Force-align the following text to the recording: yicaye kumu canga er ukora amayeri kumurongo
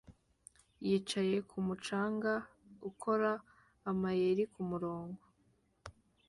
yicaye 0.85 1.37
kumu 1.49 1.73
canga 1.85 2.33
er 2.43 2.45
ukora 2.89 3.31
amayeri 3.89 4.43
kumurongo 4.53 5.21